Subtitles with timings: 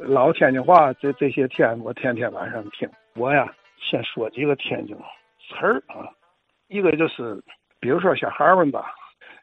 [0.00, 2.88] 老天津话这这些天，我天天晚上听。
[3.14, 4.96] 我呀，先说几个天津
[5.40, 6.08] 词儿啊，
[6.68, 7.42] 一个就是，
[7.80, 8.94] 比如说小孩们吧，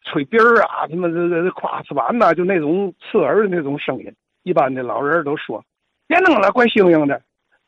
[0.05, 4.13] 吹笛儿啊，他妈这这这夸呲板呐，就那种刺耳的那种声音，
[4.44, 5.63] 一般的老人都说
[6.07, 7.21] 别弄了，怪猩猩的。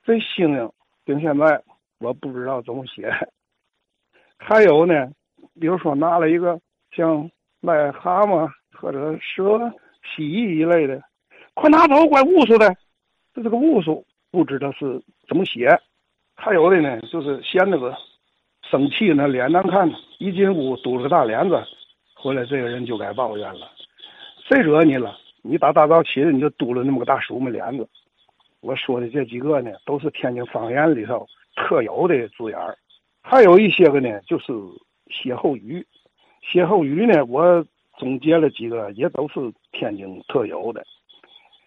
[0.04, 0.72] 这猩猩，
[1.06, 1.62] 到现在
[2.00, 3.12] 我不知道怎么写。
[4.38, 5.10] 还有呢，
[5.60, 6.58] 比如说拿了一个
[6.92, 7.30] 像
[7.62, 8.50] 癞蛤蟆
[8.80, 9.60] 或者蛇、
[10.04, 11.02] 蜥蜴一类的，
[11.58, 12.72] 快拿走，怪乌苏的。
[13.34, 15.68] 这这个乌苏不知道是怎么写。
[16.36, 17.92] 还有的呢，就是嫌那个
[18.70, 21.60] 生气呢，脸难看，一进屋嘟了个大帘子，
[22.14, 23.72] 回来这个人就该抱怨了。
[24.48, 25.18] 谁惹你了？
[25.42, 27.90] 你打大早起来你就嘟了那么个大鼠目帘子。
[28.62, 32.78] 我说的这几个呢，都是天津方言里头特有的字眼儿，
[33.24, 34.54] 还有一些个呢，就是
[35.10, 35.84] 歇后语。
[36.44, 37.66] 歇后语呢，我
[37.98, 40.86] 总结了几个，也都是天津特有的。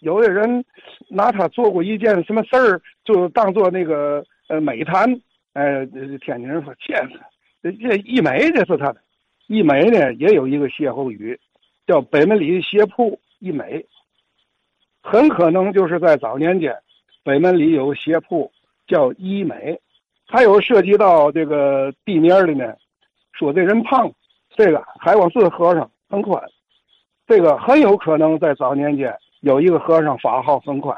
[0.01, 0.65] 有的人
[1.09, 5.09] 拿他做过一件什么事儿，就当做那个呃美谈。
[5.53, 5.84] 哎，
[6.20, 6.75] 天津人说
[7.62, 9.01] 这这一美这是他的。
[9.47, 11.39] 一美呢，也有一个歇后语，
[11.87, 13.84] 叫北门里的鞋铺一美。
[15.03, 16.77] 很可能就是在早年间，
[17.25, 18.53] 北门里有个鞋铺
[18.87, 19.81] 叫一美，
[20.27, 22.75] 还有涉及到这个地名的呢，
[23.33, 24.12] 说这人胖，
[24.55, 26.41] 这个海光寺和尚很宽，
[27.27, 30.96] 这个很有可能在早年间有一个和尚法号很宽，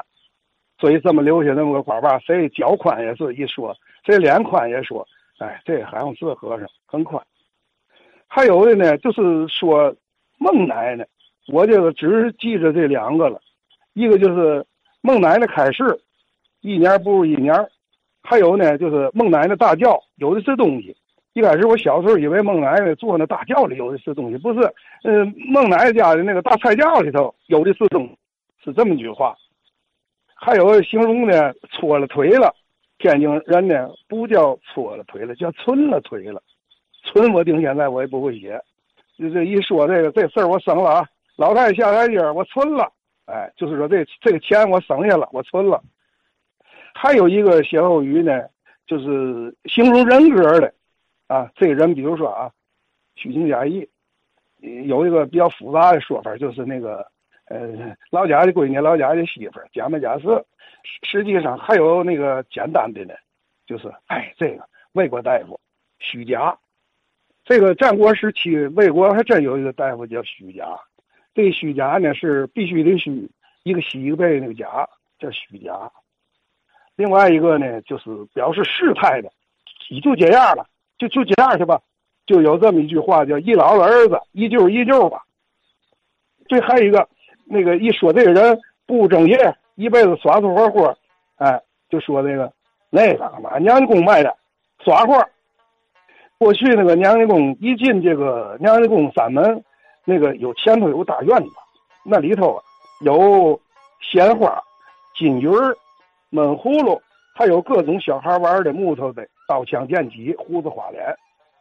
[0.77, 5.07] 所以这么留下那么个话吧，谁脚宽也是一说，谁脸宽也说，
[5.39, 7.23] 哎，这好像是和尚很宽。
[8.27, 9.95] 还有的呢，就是说
[10.37, 11.05] 孟奶奶，
[11.47, 13.39] 我这个只记着这两个了。
[13.93, 14.65] 一个就是
[15.01, 15.99] 孟奶奶开市，
[16.61, 17.53] 一年不如一年
[18.23, 20.95] 还有呢，就是孟奶奶大轿有的是东西。
[21.33, 28.09] 一开始我小时候以为孟奶奶坐那大轿里有的是东西，不是，嗯，孟奶奶家的那个大菜轿里头有的是东，
[28.63, 29.35] 是这么句话。
[30.35, 32.53] 还有形容呢，搓了腿了，
[32.97, 36.41] 天津人呢不叫搓了腿了，叫寸了腿了。
[37.03, 38.61] 寸我顶现在我也不会写，
[39.17, 41.05] 就这一说这个这事儿我省了啊，
[41.35, 42.91] 老太太下台阶我寸了。
[43.25, 45.81] 哎，就是说这这个钱我省下了，我存了。
[46.93, 48.43] 还有一个歇后语呢，
[48.85, 50.73] 就是形容人格的，
[51.27, 52.51] 啊，这个人比如说啊，
[53.15, 53.87] 虚情假意，
[54.59, 57.05] 有一个比较复杂的说法，就是那个
[57.53, 60.43] 呃，老家的闺女，老家的媳妇，假模假式。
[61.03, 63.13] 实际上还有那个简单的呢，
[63.67, 65.59] 就是哎，这个魏国大夫
[65.99, 66.57] 虚假。
[67.45, 70.65] 这个战国时期，魏国还真有一个大夫叫虚假。
[71.35, 73.29] 这虚假呢是必须得虚，
[73.61, 74.89] 一个西一个背那个假
[75.19, 75.91] 叫虚假。
[76.95, 79.31] 另外一个呢就是表示事态的，
[79.91, 80.65] 你就这样了，
[80.97, 81.79] 就就这样去吧。
[82.25, 85.21] 就有这么一句话叫“一老了儿子，一旧一旧吧”。
[86.47, 87.07] 这还有一个，
[87.45, 90.97] 那个一说这个人不务正业，一辈子耍出活活，
[91.35, 92.51] 哎，就说这个
[92.89, 94.35] 那个嘛，娘家公卖的
[94.83, 95.13] 耍活。
[96.37, 99.63] 过去那个娘家公一进这个娘家公三门。
[100.05, 101.49] 那个有前头有个大院子，
[102.03, 102.61] 那里头
[103.05, 103.57] 有
[104.01, 104.61] 鲜花、
[105.17, 105.73] 金鱼儿、
[106.29, 107.01] 闷葫芦，
[107.33, 111.01] 还有各种小孩玩的木头的刀枪剑戟、胡子花脸。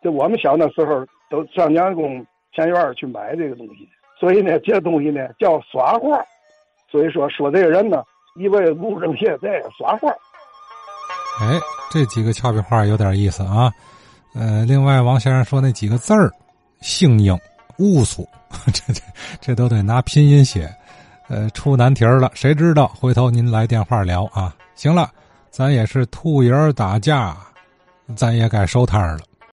[0.03, 3.89] 就我们小那时候都上娘公前院去买这个东西，
[4.23, 6.17] 所以呢，这东西呢叫耍货。
[6.89, 8.05] 所以说说这个人呢，
[8.37, 10.09] 一辈子不挣钱，在耍货。
[11.41, 11.59] 哎，
[11.91, 13.69] 这几个俏皮话有点意思啊。
[14.33, 16.31] 呃，另外王先生说那几个字儿，
[16.83, 17.37] 姓英。
[17.79, 18.23] 乌苏，
[18.73, 19.03] 这这
[19.41, 20.73] 这都得拿拼音写，
[21.29, 22.31] 呃，出难题了。
[22.33, 22.87] 谁知道？
[22.87, 24.55] 回头您来电话聊啊。
[24.77, 25.11] 行了，
[25.51, 27.37] 咱也是兔爷打架，
[28.15, 29.19] 咱也该收摊了。